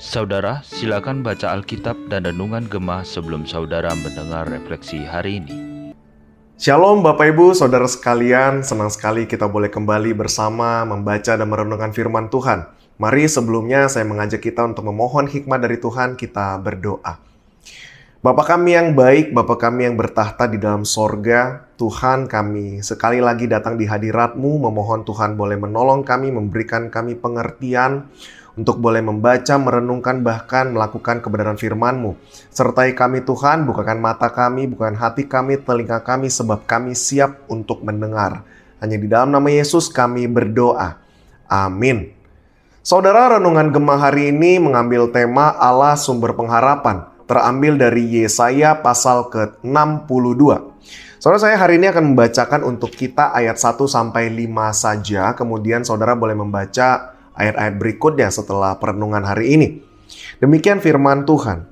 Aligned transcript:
Saudara, 0.00 0.64
silakan 0.64 1.20
baca 1.20 1.52
Alkitab 1.52 2.08
dan 2.08 2.24
Renungan 2.24 2.64
Gemah 2.64 3.04
sebelum 3.04 3.44
saudara 3.44 3.92
mendengar 3.92 4.48
refleksi 4.48 5.04
hari 5.04 5.44
ini. 5.44 5.52
Shalom 6.56 7.04
Bapak 7.04 7.36
Ibu, 7.36 7.52
Saudara 7.52 7.84
sekalian, 7.84 8.64
senang 8.64 8.88
sekali 8.88 9.28
kita 9.28 9.52
boleh 9.52 9.68
kembali 9.68 10.16
bersama 10.16 10.88
membaca 10.88 11.36
dan 11.36 11.44
merenungkan 11.44 11.92
firman 11.92 12.32
Tuhan. 12.32 12.72
Mari 12.96 13.28
sebelumnya 13.28 13.92
saya 13.92 14.08
mengajak 14.08 14.40
kita 14.40 14.64
untuk 14.64 14.88
memohon 14.88 15.28
hikmat 15.28 15.60
dari 15.60 15.76
Tuhan, 15.76 16.16
kita 16.16 16.56
berdoa. 16.64 17.20
Bapa 18.24 18.44
kami 18.48 18.80
yang 18.80 18.96
baik, 18.96 19.36
Bapa 19.36 19.60
kami 19.60 19.92
yang 19.92 19.96
bertahta 20.00 20.48
di 20.48 20.56
dalam 20.56 20.88
sorga, 20.88 21.68
Tuhan 21.80 22.28
kami 22.28 22.84
sekali 22.84 23.24
lagi 23.24 23.48
datang 23.48 23.80
di 23.80 23.88
hadiratmu, 23.88 24.68
memohon 24.68 25.00
Tuhan 25.08 25.32
boleh 25.32 25.56
menolong 25.56 26.04
kami, 26.04 26.28
memberikan 26.28 26.92
kami 26.92 27.16
pengertian, 27.16 28.04
untuk 28.52 28.76
boleh 28.76 29.00
membaca, 29.00 29.56
merenungkan, 29.56 30.20
bahkan 30.20 30.76
melakukan 30.76 31.24
kebenaran 31.24 31.56
firman-Mu. 31.56 32.20
Sertai 32.52 32.92
kami 32.92 33.24
Tuhan, 33.24 33.64
bukakan 33.64 33.96
mata 33.96 34.28
kami, 34.28 34.68
bukakan 34.68 35.00
hati 35.00 35.24
kami, 35.24 35.56
telinga 35.56 36.04
kami, 36.04 36.28
sebab 36.28 36.68
kami 36.68 36.92
siap 36.92 37.48
untuk 37.48 37.80
mendengar. 37.80 38.44
Hanya 38.84 39.00
di 39.00 39.08
dalam 39.08 39.32
nama 39.32 39.48
Yesus 39.48 39.88
kami 39.88 40.28
berdoa. 40.28 41.00
Amin. 41.48 42.12
Saudara, 42.84 43.40
renungan 43.40 43.72
gemah 43.72 44.00
hari 44.00 44.32
ini 44.32 44.60
mengambil 44.60 45.08
tema 45.12 45.52
Allah 45.56 45.96
sumber 46.00 46.32
pengharapan, 46.36 47.09
terambil 47.30 47.78
dari 47.78 48.02
Yesaya 48.10 48.82
pasal 48.82 49.30
ke-62. 49.30 50.42
Saudara 51.22 51.38
saya 51.38 51.54
hari 51.54 51.78
ini 51.78 51.86
akan 51.86 52.10
membacakan 52.10 52.66
untuk 52.66 52.90
kita 52.90 53.30
ayat 53.30 53.54
1 53.54 53.86
sampai 53.86 54.26
5 54.34 54.50
saja, 54.74 55.30
kemudian 55.38 55.86
saudara 55.86 56.18
boleh 56.18 56.34
membaca 56.34 57.14
ayat-ayat 57.38 57.78
berikutnya 57.78 58.34
setelah 58.34 58.74
perenungan 58.82 59.22
hari 59.22 59.54
ini. 59.54 59.68
Demikian 60.42 60.82
firman 60.82 61.22
Tuhan. 61.22 61.70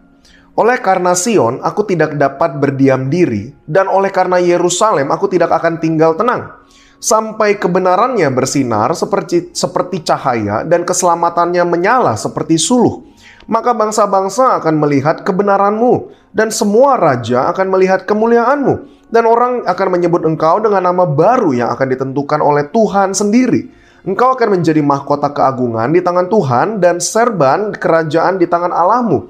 Oleh 0.55 0.79
karena 0.79 1.17
Sion, 1.19 1.59
aku 1.59 1.83
tidak 1.89 2.15
dapat 2.15 2.63
berdiam 2.63 3.11
diri, 3.11 3.51
dan 3.67 3.91
oleh 3.91 4.15
karena 4.15 4.39
Yerusalem, 4.39 5.11
aku 5.11 5.27
tidak 5.27 5.51
akan 5.51 5.83
tinggal 5.83 6.15
tenang. 6.15 6.55
Sampai 6.99 7.57
kebenarannya 7.57 8.27
bersinar 8.35 8.91
seperti, 8.95 9.55
seperti 9.55 10.03
cahaya 10.03 10.67
dan 10.67 10.83
keselamatannya 10.83 11.63
menyala 11.63 12.19
seperti 12.19 12.59
suluh. 12.61 13.08
Maka 13.49 13.73
bangsa-bangsa 13.73 14.61
akan 14.61 14.77
melihat 14.77 15.25
kebenaranmu, 15.25 16.13
dan 16.37 16.53
semua 16.53 17.01
raja 17.01 17.49
akan 17.49 17.73
melihat 17.73 18.05
kemuliaanmu. 18.05 19.01
Dan 19.09 19.25
orang 19.25 19.65
akan 19.65 19.89
menyebut 19.89 20.21
engkau 20.29 20.61
dengan 20.61 20.85
nama 20.85 21.09
baru 21.09 21.57
yang 21.57 21.73
akan 21.73 21.87
ditentukan 21.97 22.45
oleh 22.45 22.69
Tuhan 22.69 23.17
sendiri 23.17 23.79
Engkau 24.09 24.33
akan 24.33 24.57
menjadi 24.57 24.79
mahkota 24.79 25.35
keagungan 25.37 25.93
di 25.93 26.01
tangan 26.01 26.33
Tuhan 26.33 26.81
dan 26.81 26.97
serban 26.97 27.77
kerajaan 27.77 28.41
di 28.41 28.49
tangan 28.49 28.73
Allahmu. 28.73 29.27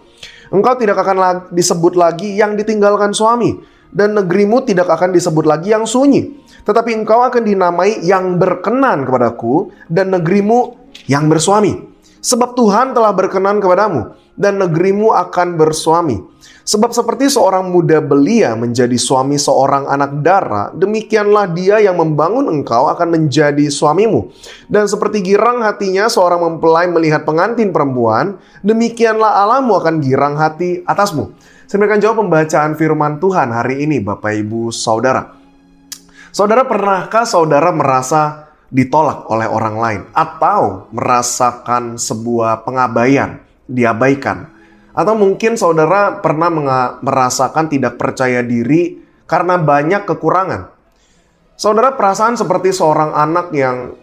Engkau 0.55 0.79
tidak 0.79 1.03
akan 1.03 1.51
disebut 1.51 1.99
lagi 1.99 2.39
yang 2.39 2.55
ditinggalkan 2.55 3.11
suami 3.11 3.59
dan 3.91 4.15
negerimu 4.15 4.63
tidak 4.69 4.87
akan 4.93 5.11
disebut 5.11 5.49
lagi 5.51 5.75
yang 5.75 5.83
sunyi. 5.83 6.47
Tetapi 6.63 6.95
engkau 6.95 7.25
akan 7.27 7.43
dinamai 7.49 8.05
yang 8.07 8.39
berkenan 8.39 9.03
kepadaku 9.09 9.73
dan 9.91 10.13
negerimu 10.13 10.77
yang 11.11 11.27
bersuami. 11.27 11.89
Sebab 12.19 12.59
Tuhan 12.59 12.95
telah 12.95 13.15
berkenan 13.15 13.63
kepadamu 13.63 14.15
dan 14.39 14.59
negerimu 14.59 15.15
akan 15.15 15.59
bersuami. 15.59 16.19
Sebab 16.69 16.93
seperti 16.93 17.33
seorang 17.33 17.73
muda 17.73 17.99
belia 18.05 18.53
menjadi 18.53 18.95
suami 19.01 19.41
seorang 19.41 19.89
anak 19.89 20.21
darah, 20.21 20.69
demikianlah 20.77 21.49
dia 21.57 21.81
yang 21.81 21.97
membangun 21.97 22.45
engkau 22.45 22.93
akan 22.93 23.09
menjadi 23.09 23.73
suamimu. 23.73 24.29
Dan 24.69 24.85
seperti 24.85 25.25
girang 25.25 25.65
hatinya 25.65 26.13
seorang 26.13 26.45
mempelai 26.45 26.93
melihat 26.93 27.25
pengantin 27.25 27.73
perempuan, 27.73 28.37
demikianlah 28.61 29.49
Allahmu 29.49 29.81
akan 29.81 29.95
girang 30.05 30.37
hati 30.37 30.85
atasmu. 30.85 31.33
Saya 31.69 31.85
akan 31.85 32.01
jawab 32.01 32.17
pembacaan 32.25 32.73
firman 32.77 33.21
Tuhan 33.21 33.49
hari 33.53 33.85
ini 33.85 34.01
Bapak 34.01 34.33
Ibu 34.37 34.69
Saudara. 34.69 35.37
Saudara 36.33 36.69
pernahkah 36.69 37.25
saudara 37.25 37.73
merasa 37.73 38.48
ditolak 38.69 39.29
oleh 39.33 39.49
orang 39.49 39.77
lain 39.81 40.03
atau 40.13 40.89
merasakan 40.93 41.97
sebuah 41.97 42.65
pengabaian, 42.69 43.41
diabaikan? 43.69 44.49
Atau 44.93 45.15
mungkin 45.15 45.55
saudara 45.55 46.19
pernah 46.19 46.51
merasakan 46.99 47.71
tidak 47.71 47.97
percaya 47.97 48.43
diri 48.43 48.99
karena 49.31 49.55
banyak 49.61 50.09
kekurangan. 50.09 50.75
Saudara 51.59 51.95
perasaan 51.95 52.39
seperti 52.39 52.71
seorang 52.71 53.15
anak 53.15 53.51
yang 53.55 53.95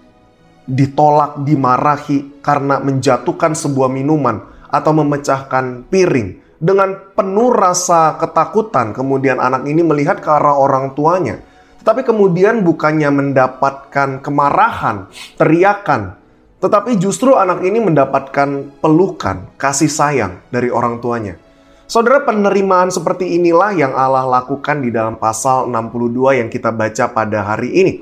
ditolak, 0.65 1.45
dimarahi 1.45 2.41
karena 2.41 2.81
menjatuhkan 2.81 3.53
sebuah 3.53 3.87
minuman 3.87 4.41
atau 4.69 4.91
memecahkan 4.91 5.87
piring. 5.87 6.43
Dengan 6.55 7.13
penuh 7.13 7.51
rasa 7.51 8.15
ketakutan, 8.17 8.95
kemudian 8.95 9.37
anak 9.37 9.67
ini 9.67 9.83
melihat 9.83 10.23
ke 10.23 10.29
arah 10.31 10.55
orang 10.55 10.95
tuanya. 10.97 11.43
Tetapi 11.85 12.01
kemudian 12.01 12.65
bukannya 12.65 13.13
mendapatkan 13.13 14.17
kemarahan, 14.25 15.05
teriakan, 15.37 16.17
tetapi 16.57 16.97
justru 16.97 17.37
anak 17.37 17.61
ini 17.61 17.77
mendapatkan 17.77 18.73
pelukan, 18.81 19.53
kasih 19.53 19.85
sayang 19.85 20.41
dari 20.49 20.73
orang 20.73 20.97
tuanya. 20.97 21.37
Saudara, 21.85 22.25
penerimaan 22.25 22.89
seperti 22.89 23.37
inilah 23.37 23.77
yang 23.77 23.93
Allah 23.93 24.25
lakukan 24.25 24.81
di 24.81 24.89
dalam 24.89 25.21
pasal 25.21 25.69
62 25.69 26.41
yang 26.41 26.49
kita 26.49 26.73
baca 26.73 27.05
pada 27.13 27.45
hari 27.45 27.69
ini. 27.69 27.93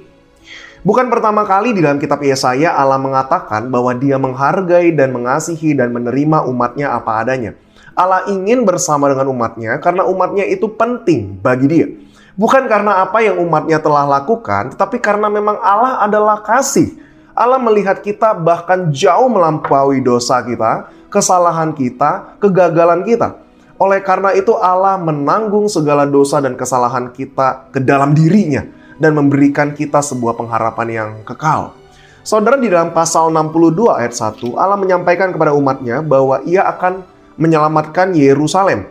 Bukan 0.87 1.11
pertama 1.11 1.43
kali 1.43 1.75
di 1.75 1.83
dalam 1.83 1.99
kitab 1.99 2.23
Yesaya 2.23 2.79
Allah 2.79 2.95
mengatakan 2.95 3.67
bahwa 3.67 3.91
dia 3.99 4.15
menghargai 4.15 4.95
dan 4.95 5.11
mengasihi 5.11 5.75
dan 5.75 5.91
menerima 5.91 6.47
umatnya 6.47 6.95
apa 6.95 7.19
adanya. 7.19 7.59
Allah 7.99 8.31
ingin 8.31 8.63
bersama 8.63 9.11
dengan 9.11 9.27
umatnya 9.27 9.75
karena 9.83 10.07
umatnya 10.07 10.47
itu 10.47 10.71
penting 10.71 11.35
bagi 11.43 11.67
dia. 11.67 11.87
Bukan 12.33 12.65
karena 12.65 13.05
apa 13.05 13.21
yang 13.21 13.37
umatnya 13.37 13.77
telah 13.77 14.09
lakukan, 14.09 14.73
tetapi 14.73 14.97
karena 14.97 15.29
memang 15.29 15.57
Allah 15.61 16.01
adalah 16.01 16.41
kasih 16.41 17.03
Allah 17.33 17.57
melihat 17.57 17.97
kita 18.05 18.37
bahkan 18.37 18.93
jauh 18.93 19.25
melampaui 19.25 20.05
dosa 20.05 20.37
kita, 20.45 20.85
kesalahan 21.09 21.73
kita, 21.73 22.37
kegagalan 22.37 23.01
kita. 23.01 23.41
Oleh 23.81 24.05
karena 24.05 24.37
itu 24.37 24.53
Allah 24.53 25.01
menanggung 25.01 25.65
segala 25.65 26.05
dosa 26.05 26.37
dan 26.37 26.53
kesalahan 26.53 27.09
kita 27.09 27.73
ke 27.73 27.81
dalam 27.81 28.13
dirinya 28.13 28.61
dan 29.01 29.17
memberikan 29.17 29.73
kita 29.73 30.05
sebuah 30.05 30.37
pengharapan 30.37 30.87
yang 30.93 31.09
kekal. 31.25 31.73
Saudara 32.21 32.55
di 32.55 32.69
dalam 32.69 32.93
pasal 32.93 33.33
62 33.33 33.89
ayat 33.89 34.13
1 34.13 34.53
Allah 34.53 34.77
menyampaikan 34.77 35.33
kepada 35.33 35.57
umatnya 35.57 36.05
bahwa 36.05 36.39
ia 36.45 36.63
akan 36.69 37.01
menyelamatkan 37.35 38.13
Yerusalem 38.13 38.87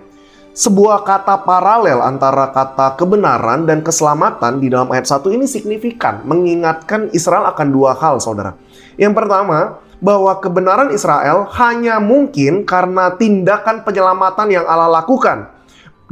sebuah 0.53 1.05
kata 1.05 1.49
paralel 1.49 2.05
antara 2.05 2.53
kata 2.53 2.97
kebenaran 3.01 3.65
dan 3.65 3.81
keselamatan 3.81 4.61
di 4.61 4.69
dalam 4.69 4.93
ayat 4.93 5.09
1 5.09 5.33
ini 5.33 5.49
signifikan, 5.49 6.21
mengingatkan 6.29 7.09
Israel 7.17 7.49
akan 7.53 7.69
dua 7.73 7.97
hal, 7.97 8.21
saudara. 8.21 8.57
Yang 9.01 9.17
pertama, 9.17 9.81
bahwa 10.03 10.35
kebenaran 10.43 10.91
Israel 10.93 11.49
hanya 11.57 12.03
mungkin 12.03 12.67
karena 12.67 13.15
tindakan 13.17 13.87
penyelamatan 13.87 14.51
yang 14.51 14.67
Allah 14.69 14.91
lakukan. 15.01 15.49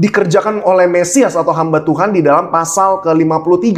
Dikerjakan 0.01 0.65
oleh 0.65 0.89
Mesias 0.89 1.37
atau 1.37 1.53
hamba 1.53 1.85
Tuhan 1.85 2.17
di 2.17 2.25
dalam 2.25 2.49
pasal 2.49 3.05
ke-53. 3.05 3.69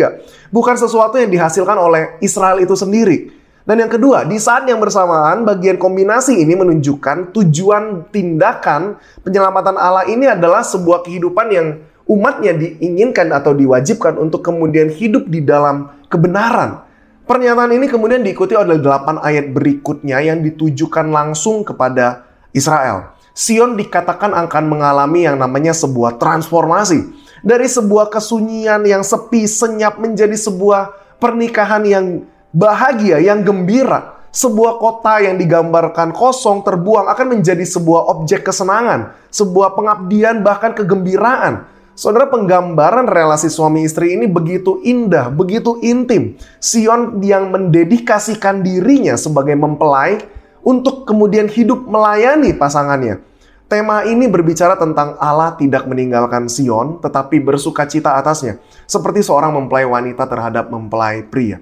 Bukan 0.55 0.77
sesuatu 0.79 1.19
yang 1.19 1.35
dihasilkan 1.35 1.75
oleh 1.75 2.15
Israel 2.23 2.63
itu 2.63 2.79
sendiri. 2.79 3.42
Dan 3.63 3.79
yang 3.79 3.91
kedua, 3.91 4.27
di 4.27 4.43
saat 4.43 4.67
yang 4.67 4.83
bersamaan, 4.83 5.47
bagian 5.47 5.79
kombinasi 5.79 6.43
ini 6.43 6.59
menunjukkan 6.59 7.31
tujuan 7.31 8.11
tindakan 8.11 8.99
penyelamatan 9.23 9.79
Allah 9.79 10.03
ini 10.11 10.27
adalah 10.27 10.67
sebuah 10.67 11.07
kehidupan 11.07 11.47
yang 11.55 11.67
umatnya 12.11 12.59
diinginkan 12.59 13.31
atau 13.31 13.55
diwajibkan 13.55 14.19
untuk 14.19 14.43
kemudian 14.43 14.91
hidup 14.91 15.31
di 15.31 15.47
dalam 15.47 15.95
kebenaran. 16.11 16.83
Pernyataan 17.23 17.71
ini 17.79 17.87
kemudian 17.87 18.27
diikuti 18.27 18.59
oleh 18.59 18.83
delapan 18.83 19.23
ayat 19.23 19.55
berikutnya 19.55 20.19
yang 20.19 20.43
ditujukan 20.43 21.07
langsung 21.15 21.63
kepada 21.63 22.27
Israel. 22.51 23.15
Sion 23.33 23.79
dikatakan 23.79 24.35
akan 24.35 24.65
mengalami 24.67 25.25
yang 25.25 25.39
namanya 25.39 25.71
sebuah 25.73 26.19
transformasi. 26.19 27.15
Dari 27.47 27.71
sebuah 27.71 28.11
kesunyian 28.11 28.83
yang 28.83 29.07
sepi, 29.07 29.47
senyap 29.47 30.03
menjadi 30.03 30.35
sebuah 30.35 30.95
pernikahan 31.23 31.83
yang 31.87 32.27
bahagia, 32.53 33.19
yang 33.19 33.43
gembira. 33.43 34.21
Sebuah 34.33 34.81
kota 34.81 35.21
yang 35.21 35.37
digambarkan 35.37 36.17
kosong, 36.17 36.65
terbuang 36.65 37.05
akan 37.13 37.37
menjadi 37.37 37.69
sebuah 37.69 38.09
objek 38.17 38.49
kesenangan, 38.49 39.13
sebuah 39.29 39.77
pengabdian, 39.77 40.41
bahkan 40.41 40.73
kegembiraan. 40.73 41.69
Saudara, 41.93 42.25
penggambaran 42.33 43.05
relasi 43.05 43.53
suami 43.53 43.85
istri 43.85 44.17
ini 44.17 44.25
begitu 44.25 44.81
indah, 44.81 45.29
begitu 45.29 45.77
intim. 45.85 46.41
Sion 46.57 47.21
yang 47.21 47.53
mendedikasikan 47.53 48.65
dirinya 48.65 49.21
sebagai 49.21 49.53
mempelai 49.53 50.25
untuk 50.65 51.05
kemudian 51.05 51.53
hidup 51.53 51.85
melayani 51.85 52.57
pasangannya. 52.57 53.21
Tema 53.69 54.05
ini 54.09 54.29
berbicara 54.29 54.81
tentang 54.81 55.17
Allah 55.21 55.53
tidak 55.61 55.85
meninggalkan 55.85 56.49
Sion, 56.49 57.01
tetapi 57.05 57.41
bersuka 57.41 57.85
cita 57.85 58.17
atasnya, 58.17 58.61
seperti 58.89 59.21
seorang 59.21 59.53
mempelai 59.53 59.85
wanita 59.85 60.25
terhadap 60.25 60.73
mempelai 60.73 61.25
pria. 61.29 61.61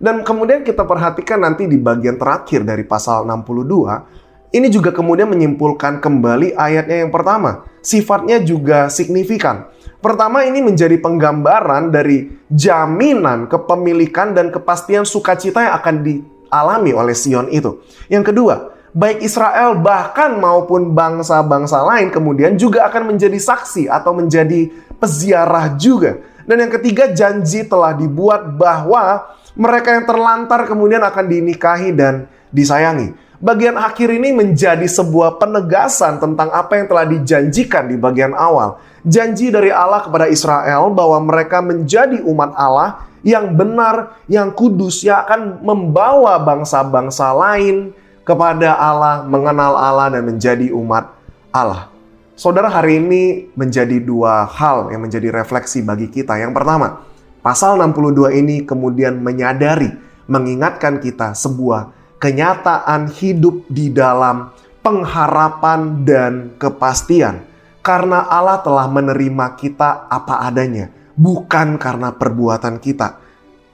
Dan 0.00 0.24
kemudian 0.24 0.64
kita 0.64 0.88
perhatikan 0.88 1.44
nanti 1.44 1.68
di 1.68 1.76
bagian 1.76 2.16
terakhir 2.16 2.64
dari 2.64 2.88
pasal 2.88 3.28
62, 3.28 4.56
ini 4.56 4.72
juga 4.72 4.96
kemudian 4.96 5.28
menyimpulkan 5.28 6.00
kembali 6.00 6.56
ayatnya 6.56 7.04
yang 7.04 7.12
pertama. 7.12 7.68
Sifatnya 7.84 8.40
juga 8.40 8.88
signifikan. 8.88 9.68
Pertama 10.00 10.48
ini 10.48 10.64
menjadi 10.64 10.96
penggambaran 10.96 11.92
dari 11.92 12.32
jaminan 12.48 13.44
kepemilikan 13.44 14.32
dan 14.32 14.48
kepastian 14.48 15.04
sukacita 15.04 15.68
yang 15.68 15.76
akan 15.76 15.94
dialami 16.00 16.96
oleh 16.96 17.12
Sion 17.12 17.52
itu. 17.52 17.84
Yang 18.08 18.32
kedua, 18.32 18.54
baik 18.96 19.20
Israel 19.20 19.76
bahkan 19.84 20.40
maupun 20.40 20.96
bangsa-bangsa 20.96 21.84
lain 21.84 22.08
kemudian 22.08 22.56
juga 22.56 22.88
akan 22.88 23.12
menjadi 23.12 23.36
saksi 23.36 23.92
atau 23.92 24.16
menjadi 24.16 24.72
peziarah 24.96 25.76
juga. 25.76 26.24
Dan 26.48 26.66
yang 26.66 26.72
ketiga, 26.72 27.12
janji 27.12 27.68
telah 27.68 27.92
dibuat 27.92 28.56
bahwa 28.56 29.36
mereka 29.54 29.94
yang 29.94 30.06
terlantar 30.06 30.66
kemudian 30.66 31.02
akan 31.02 31.24
dinikahi 31.26 31.90
dan 31.94 32.30
disayangi. 32.50 33.14
Bagian 33.40 33.80
akhir 33.80 34.12
ini 34.12 34.36
menjadi 34.36 34.84
sebuah 34.84 35.40
penegasan 35.40 36.20
tentang 36.20 36.52
apa 36.52 36.76
yang 36.76 36.86
telah 36.92 37.08
dijanjikan 37.08 37.88
di 37.88 37.96
bagian 37.96 38.36
awal. 38.36 38.76
Janji 39.00 39.48
dari 39.48 39.72
Allah 39.72 40.04
kepada 40.04 40.28
Israel 40.28 40.92
bahwa 40.92 41.24
mereka 41.24 41.64
menjadi 41.64 42.20
umat 42.20 42.52
Allah 42.52 43.08
yang 43.24 43.56
benar, 43.56 44.20
yang 44.28 44.52
kudus, 44.52 45.00
yang 45.00 45.24
akan 45.24 45.64
membawa 45.64 46.36
bangsa-bangsa 46.36 47.32
lain 47.32 47.96
kepada 48.28 48.76
Allah, 48.76 49.24
mengenal 49.24 49.72
Allah, 49.72 50.12
dan 50.12 50.22
menjadi 50.28 50.68
umat 50.76 51.08
Allah. 51.48 51.88
Saudara, 52.36 52.72
hari 52.72 53.00
ini 53.00 53.52
menjadi 53.52 54.00
dua 54.00 54.48
hal 54.48 54.88
yang 54.92 55.04
menjadi 55.04 55.28
refleksi 55.28 55.84
bagi 55.84 56.08
kita. 56.08 56.40
Yang 56.40 56.56
pertama, 56.56 57.04
Pasal 57.40 57.80
62 57.80 58.36
ini 58.36 58.68
kemudian 58.68 59.16
menyadari, 59.16 59.88
mengingatkan 60.28 61.00
kita 61.00 61.32
sebuah 61.32 61.88
kenyataan 62.20 63.08
hidup 63.08 63.64
di 63.72 63.88
dalam 63.88 64.52
pengharapan 64.84 66.04
dan 66.04 66.32
kepastian. 66.60 67.48
Karena 67.80 68.28
Allah 68.28 68.60
telah 68.60 68.84
menerima 68.92 69.56
kita 69.56 70.12
apa 70.12 70.44
adanya, 70.44 70.92
bukan 71.16 71.80
karena 71.80 72.12
perbuatan 72.12 72.76
kita. 72.76 73.16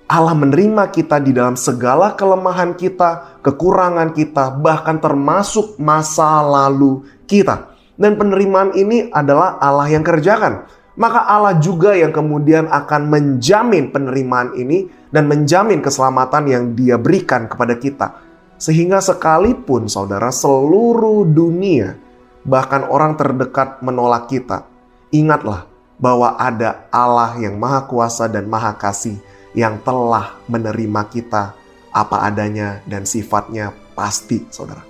Allah 0.06 0.38
menerima 0.38 0.94
kita 0.94 1.18
di 1.18 1.34
dalam 1.34 1.58
segala 1.58 2.14
kelemahan 2.14 2.78
kita, 2.78 3.42
kekurangan 3.42 4.14
kita, 4.14 4.54
bahkan 4.62 5.02
termasuk 5.02 5.74
masa 5.82 6.38
lalu 6.38 7.02
kita. 7.26 7.74
Dan 7.98 8.14
penerimaan 8.14 8.78
ini 8.78 9.10
adalah 9.10 9.58
Allah 9.58 9.90
yang 9.90 10.06
kerjakan 10.06 10.70
maka 10.96 11.28
Allah 11.28 11.60
juga 11.60 11.93
yang 11.93 12.10
kemudian 12.10 12.72
akan 12.72 13.12
menjamin 13.12 13.93
penerimaan 13.93 14.56
ini 14.56 14.88
dan 15.12 15.28
menjamin 15.28 15.84
keselamatan 15.84 16.44
yang 16.48 16.64
Dia 16.72 16.96
berikan 16.96 17.46
kepada 17.46 17.76
kita. 17.76 18.16
Sehingga 18.56 19.04
sekalipun 19.04 19.93
saudara 19.93 20.32
seluruh 20.32 21.28
dunia, 21.28 22.00
bahkan 22.40 22.88
orang 22.88 23.12
terdekat 23.20 23.84
menolak 23.84 24.32
kita, 24.32 24.64
ingatlah 25.12 25.69
bahwa 26.00 26.40
ada 26.40 26.88
Allah 26.88 27.37
yang 27.37 27.60
Maha 27.60 27.84
Kuasa 27.84 28.25
dan 28.32 28.49
Maha 28.49 28.72
Kasih 28.72 29.20
yang 29.52 29.76
telah 29.84 30.40
menerima 30.49 31.08
kita 31.12 31.52
apa 31.92 32.16
adanya 32.25 32.81
dan 32.88 33.04
sifatnya 33.04 33.72
pasti, 33.92 34.44
saudara. 34.49 34.84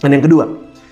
Dan 0.00 0.16
yang 0.16 0.24
kedua, 0.24 0.44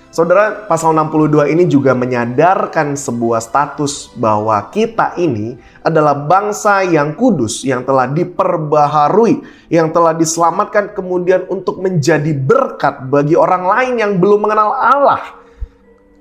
Saudara, 0.08 0.64
pasal 0.64 0.96
62 0.96 1.52
ini 1.52 1.68
juga 1.68 1.92
menyadarkan 1.92 2.96
sebuah 2.96 3.44
status 3.44 4.16
bahwa 4.16 4.56
kita 4.72 5.12
ini 5.20 5.52
adalah 5.84 6.16
bangsa 6.16 6.80
yang 6.80 7.12
kudus, 7.12 7.60
yang 7.60 7.84
telah 7.84 8.08
diperbaharui, 8.08 9.44
yang 9.68 9.92
telah 9.92 10.16
diselamatkan 10.16 10.96
kemudian 10.96 11.44
untuk 11.52 11.84
menjadi 11.84 12.32
berkat 12.32 13.04
bagi 13.12 13.36
orang 13.36 13.68
lain 13.68 13.94
yang 14.00 14.12
belum 14.16 14.48
mengenal 14.48 14.72
Allah. 14.72 15.44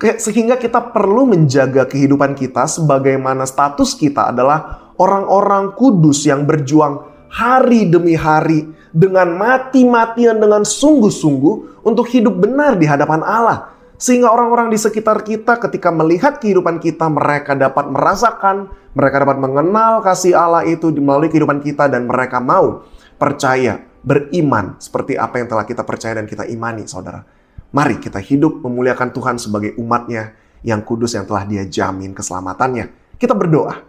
Sehingga 0.03 0.59
kita 0.59 0.91
perlu 0.91 1.23
menjaga 1.23 1.87
kehidupan 1.87 2.35
kita 2.35 2.67
sebagaimana 2.67 3.47
status 3.47 3.95
kita 3.95 4.35
adalah 4.35 4.91
orang-orang 4.99 5.71
kudus 5.79 6.27
yang 6.27 6.43
berjuang 6.43 7.07
hari 7.31 7.87
demi 7.87 8.19
hari 8.19 8.67
dengan 8.91 9.31
mati-matian 9.31 10.43
dengan 10.43 10.67
sungguh-sungguh 10.67 11.87
untuk 11.87 12.11
hidup 12.11 12.35
benar 12.35 12.75
di 12.75 12.83
hadapan 12.83 13.23
Allah 13.23 13.76
sehingga 13.97 14.29
orang-orang 14.29 14.69
di 14.69 14.77
sekitar 14.77 15.25
kita 15.25 15.57
ketika 15.57 15.89
melihat 15.89 16.37
kehidupan 16.37 16.77
kita, 16.77 17.09
mereka 17.09 17.57
dapat 17.57 17.89
merasakan, 17.89 18.69
mereka 18.93 19.25
dapat 19.25 19.37
mengenal 19.41 20.05
kasih 20.05 20.37
Allah 20.37 20.61
itu 20.69 20.93
melalui 20.93 21.33
kehidupan 21.33 21.65
kita 21.65 21.89
dan 21.89 22.05
mereka 22.05 22.37
mau 22.37 22.85
percaya, 23.17 23.81
beriman 24.05 24.77
seperti 24.77 25.17
apa 25.17 25.41
yang 25.41 25.49
telah 25.49 25.65
kita 25.65 25.81
percaya 25.81 26.21
dan 26.21 26.29
kita 26.29 26.45
imani, 26.45 26.85
saudara. 26.85 27.25
Mari 27.73 27.97
kita 27.97 28.21
hidup 28.21 28.61
memuliakan 28.61 29.09
Tuhan 29.09 29.35
sebagai 29.41 29.73
umatnya 29.81 30.37
yang 30.61 30.85
kudus 30.85 31.17
yang 31.17 31.25
telah 31.25 31.43
dia 31.49 31.65
jamin 31.65 32.13
keselamatannya. 32.13 33.17
Kita 33.17 33.33
berdoa. 33.33 33.81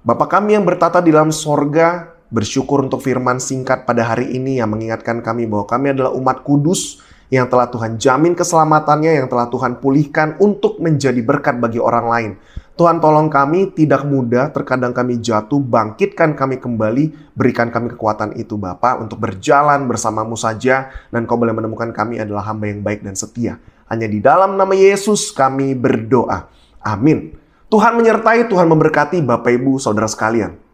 Bapak 0.00 0.40
kami 0.40 0.56
yang 0.56 0.64
bertata 0.64 1.04
di 1.04 1.12
dalam 1.12 1.28
sorga, 1.28 2.16
bersyukur 2.32 2.80
untuk 2.80 3.04
firman 3.04 3.36
singkat 3.36 3.84
pada 3.84 4.08
hari 4.08 4.32
ini 4.36 4.56
yang 4.56 4.72
mengingatkan 4.72 5.20
kami 5.20 5.44
bahwa 5.44 5.68
kami 5.68 5.92
adalah 5.92 6.16
umat 6.16 6.40
kudus, 6.44 7.04
yang 7.28 7.48
telah 7.48 7.68
Tuhan 7.68 8.00
jamin 8.00 8.32
keselamatannya, 8.32 9.24
yang 9.24 9.28
telah 9.28 9.48
Tuhan 9.52 9.80
pulihkan 9.80 10.40
untuk 10.40 10.80
menjadi 10.80 11.20
berkat 11.20 11.60
bagi 11.60 11.76
orang 11.80 12.06
lain. 12.08 12.32
Tuhan 12.78 13.02
tolong 13.02 13.26
kami 13.26 13.74
tidak 13.74 14.06
mudah, 14.06 14.54
terkadang 14.54 14.94
kami 14.94 15.18
jatuh, 15.18 15.58
bangkitkan 15.58 16.38
kami 16.38 16.62
kembali, 16.62 17.34
berikan 17.34 17.74
kami 17.74 17.90
kekuatan 17.90 18.38
itu 18.38 18.54
Bapa 18.54 19.02
untuk 19.02 19.18
berjalan 19.18 19.82
bersamamu 19.90 20.38
saja, 20.38 20.86
dan 21.10 21.26
kau 21.26 21.34
boleh 21.34 21.50
menemukan 21.50 21.90
kami 21.90 22.22
adalah 22.22 22.46
hamba 22.46 22.70
yang 22.70 22.86
baik 22.86 23.02
dan 23.02 23.18
setia. 23.18 23.58
Hanya 23.90 24.06
di 24.06 24.22
dalam 24.22 24.54
nama 24.54 24.70
Yesus 24.78 25.34
kami 25.34 25.74
berdoa. 25.74 26.46
Amin. 26.78 27.34
Tuhan 27.66 27.98
menyertai, 27.98 28.46
Tuhan 28.46 28.70
memberkati 28.70 29.20
Bapak 29.26 29.52
Ibu 29.58 29.82
Saudara 29.82 30.06
sekalian. 30.06 30.67